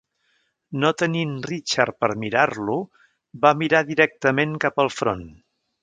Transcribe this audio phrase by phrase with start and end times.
[0.83, 2.79] No tenint Richard per mirar-lo,
[3.47, 5.27] va mirar directament cap al front.